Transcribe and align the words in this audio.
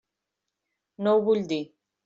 No 1.03 1.15
ho 1.19 1.23
vull 1.31 1.47
dir. 1.55 1.63